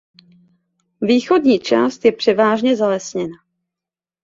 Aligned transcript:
Východní 1.01 1.59
část 1.59 2.05
je 2.05 2.11
převážně 2.11 2.75
zalesněna. 2.77 3.33